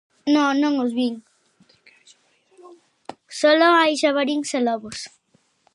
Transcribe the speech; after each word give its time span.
No, 0.33 0.45
non 0.61 0.73
os 0.83 0.91
vin. 0.99 1.15
[ruído] 1.21 1.25
Solo 3.39 3.67
hai 3.79 3.93
xabaríns 4.01 4.49
e 4.57 4.59
lobos. 4.67 4.99